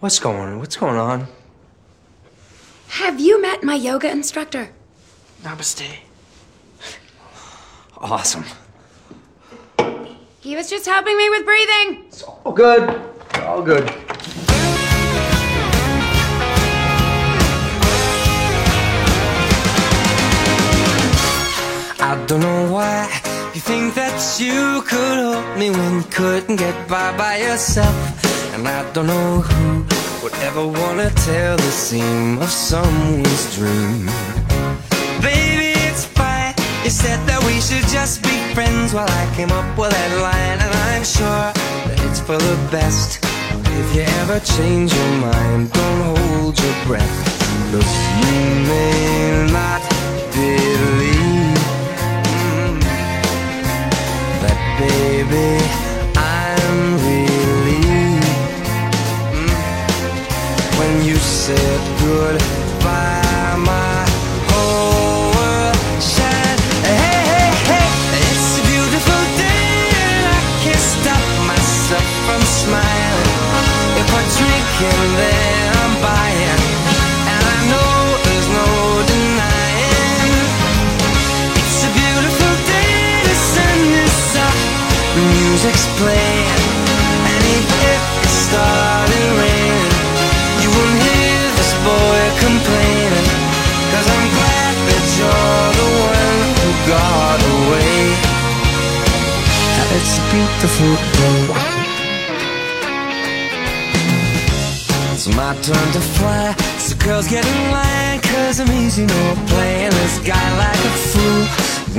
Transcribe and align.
What's 0.00 0.18
going 0.18 0.38
on? 0.38 0.58
What's 0.60 0.76
going 0.76 0.96
on? 0.96 1.26
Have 2.88 3.20
you 3.20 3.40
met 3.42 3.62
my 3.62 3.74
yoga 3.74 4.10
instructor? 4.10 4.70
Namaste. 5.42 5.98
Awesome. 7.98 8.44
He 10.40 10.56
was 10.56 10.70
just 10.70 10.86
helping 10.86 11.18
me 11.18 11.28
with 11.28 11.44
breathing. 11.44 12.04
It's 12.08 12.22
all 12.22 12.50
good. 12.50 12.88
All 13.42 13.60
good. 13.60 13.90
I 22.00 22.24
don't 22.26 22.40
know 22.40 22.72
why 22.72 23.04
you 23.54 23.60
think 23.60 23.92
that 23.96 24.40
you 24.40 24.80
could 24.80 25.18
help 25.18 25.58
me 25.58 25.68
when 25.68 25.96
you 25.96 26.02
couldn't 26.04 26.56
get 26.56 26.88
by 26.88 27.14
by 27.18 27.36
yourself. 27.36 27.94
And 28.54 28.66
I 28.66 28.90
don't 28.92 29.06
know 29.06 29.40
who 29.42 29.99
would 30.22 30.34
ever 30.42 30.66
wanna 30.66 31.08
tell 31.10 31.56
the 31.56 31.70
seam 31.70 32.38
of 32.38 32.50
someone's 32.50 33.56
dream. 33.56 34.06
Baby, 35.22 35.72
it's 35.88 36.04
fine. 36.04 36.54
You 36.84 36.90
said 36.90 37.18
that 37.26 37.42
we 37.44 37.60
should 37.60 37.86
just 37.88 38.22
be 38.22 38.36
friends 38.54 38.92
while 38.92 39.08
I 39.08 39.24
came 39.34 39.50
up 39.50 39.78
with 39.78 39.90
that 39.90 40.12
line, 40.20 40.58
and 40.64 40.72
I'm 40.88 41.04
sure 41.04 41.46
that 41.86 41.98
it's 42.06 42.20
for 42.20 42.36
the 42.36 42.56
best. 42.70 43.24
If 43.80 43.94
you 43.96 44.02
ever 44.20 44.40
change 44.40 44.92
your 44.92 45.12
mind, 45.24 45.72
don't 45.72 46.02
hold 46.12 46.58
your 46.60 46.76
breath. 46.86 47.16
Cause 47.72 47.92
you 48.20 48.40
may 48.68 49.48
not 49.52 49.80
believe 50.32 50.69
when 60.90 61.04
you 61.04 61.16
said 61.16 61.80
goodbye. 62.02 63.56
My 63.58 64.02
whole 64.50 65.30
world. 65.36 65.76
Hey, 66.82 67.18
hey, 67.30 67.50
hey, 67.70 67.88
it's 68.26 68.58
a 68.58 68.62
beautiful 68.72 69.22
day, 69.38 69.70
and 70.06 70.24
I 70.38 70.40
can't 70.62 70.86
stop 70.96 71.24
myself 71.50 72.06
from 72.26 72.42
smiling. 72.42 73.38
If 74.02 74.08
I 74.18 74.22
drink 74.36 74.66
then 75.20 75.68
I'm 75.82 75.94
buying, 76.06 76.62
and 77.34 77.44
I 77.56 77.60
know 77.70 77.94
there's 78.24 78.48
no 78.60 78.68
denying. 79.12 80.34
It's 81.60 81.78
a 81.86 81.90
beautiful 82.00 82.54
day, 82.66 82.90
music's 85.30 85.86
playing, 86.00 86.39
It's 105.12 105.26
my 105.36 105.54
turn 105.60 105.92
to 105.92 106.00
fly. 106.16 106.54
So 106.78 106.96
girls 106.96 107.28
get 107.28 107.44
in 107.44 107.70
line, 107.72 108.20
cause 108.20 108.60
I'm 108.60 108.70
easy, 108.70 109.06
no 109.06 109.34
playing 109.48 109.90
this 109.90 110.18
guy 110.20 110.46
like 110.56 110.78
a 110.78 110.94
fool. 111.10 111.42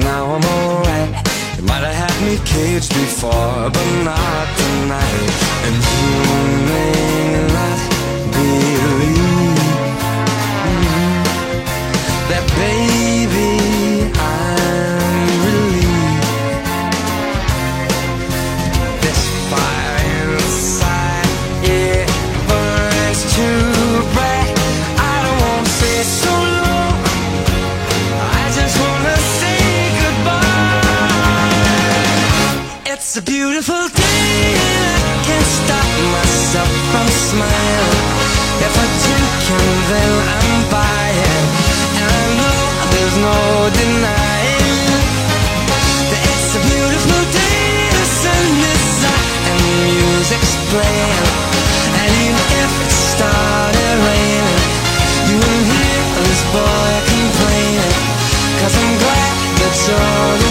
Now 0.03 0.25
I'm 0.35 0.45
alright. 0.45 1.11
You 1.57 1.63
might 1.63 1.83
have 1.83 1.93
had 1.93 2.15
me 2.25 2.37
caged 2.45 2.93
before, 2.93 3.69
but 3.69 3.87
not 4.03 4.47
tonight. 4.57 5.30
It's 33.11 33.19
a 33.19 33.27
beautiful 33.27 33.75
day, 33.75 34.55
and 34.55 35.03
I 35.03 35.15
can't 35.27 35.51
stop 35.59 35.89
myself 36.15 36.71
from 36.95 37.07
smiling. 37.11 38.07
If 38.63 38.71
I 38.71 38.87
drink 39.03 39.35
and 39.51 39.79
then 39.91 40.13
I'm 40.31 40.59
buying, 40.71 41.43
and 41.99 42.07
I 42.07 42.23
know 42.39 42.59
there's 42.87 43.17
no 43.19 43.35
denying. 43.67 44.95
that 46.07 46.23
It's 46.23 46.55
a 46.55 46.61
beautiful 46.63 47.23
day, 47.35 47.91
the 47.99 48.07
sun 48.15 48.47
is 48.79 49.03
up 49.03 49.27
and 49.43 49.59
the 49.59 49.75
music's 49.91 50.55
playing. 50.71 51.27
And 51.99 52.09
even 52.15 52.47
if 52.63 52.71
it 52.79 52.93
started 52.95 53.95
raining, 54.07 54.63
you 55.27 55.35
wouldn't 55.35 55.67
hear 55.67 55.99
this 56.31 56.43
boy 56.55 56.91
complaining. 57.11 57.95
Cause 58.55 58.71
I'm 58.71 58.95
glad 59.03 59.35
that 59.59 59.75
you're 59.83 60.50